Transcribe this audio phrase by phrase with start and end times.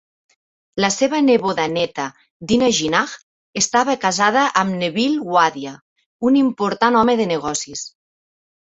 [0.85, 2.05] La seva neboda-néta,
[2.53, 3.13] Dina Jinnah,
[3.63, 5.77] estava casada amb Neville Wadia,
[6.33, 7.89] un important home de negocis.